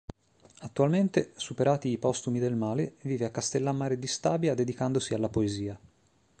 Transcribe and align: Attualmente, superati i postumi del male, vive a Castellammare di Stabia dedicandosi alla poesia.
Attualmente, 0.61 1.31
superati 1.35 1.89
i 1.89 1.99
postumi 1.99 2.39
del 2.39 2.55
male, 2.55 2.95
vive 3.03 3.25
a 3.25 3.29
Castellammare 3.29 3.99
di 3.99 4.07
Stabia 4.07 4.55
dedicandosi 4.55 5.13
alla 5.13 5.29
poesia. 5.29 5.79